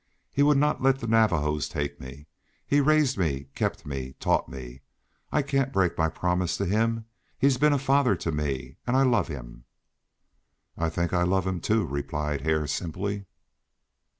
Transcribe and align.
He 0.31 0.41
would 0.41 0.57
not 0.57 0.81
let 0.81 0.97
the 0.99 1.05
Navajos 1.05 1.69
take 1.69 2.01
me; 2.01 2.25
he 2.65 2.81
raised 2.81 3.19
me, 3.19 3.49
kept 3.53 3.85
me, 3.85 4.13
taught 4.13 4.49
me. 4.49 4.81
I 5.31 5.43
can't 5.43 5.71
break 5.71 5.95
my 5.95 6.09
promise 6.09 6.57
to 6.57 6.65
him. 6.65 7.05
He's 7.37 7.59
been 7.59 7.71
a 7.71 7.77
father 7.77 8.15
to 8.15 8.31
me, 8.31 8.77
and 8.87 8.97
I 8.97 9.03
love 9.03 9.27
him." 9.27 9.65
"I 10.75 10.89
think 10.89 11.13
I 11.13 11.21
love 11.21 11.45
him, 11.45 11.59
too," 11.59 11.85
replied 11.85 12.41
Hare, 12.41 12.65
simply. 12.65 13.27